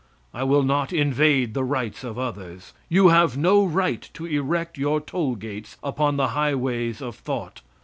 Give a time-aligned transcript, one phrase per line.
[0.33, 2.73] I will not invade the rights of others.
[2.89, 7.61] You have no right to erect your toll gates upon the highways of thought.